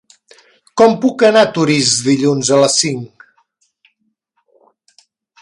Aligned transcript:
Com 0.81 0.95
puc 1.03 1.25
anar 1.27 1.43
a 1.47 1.49
Torís 1.57 1.91
dilluns 2.07 2.51
a 2.57 2.63
les 2.63 2.79
cinc? 2.85 3.29